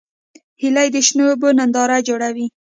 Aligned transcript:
هیلۍ 0.61 0.87
د 0.93 0.97
شنو 1.07 1.23
اوبو 1.31 1.47
ښکلې 1.49 1.57
ننداره 1.59 1.97
جوړوي 2.07 2.47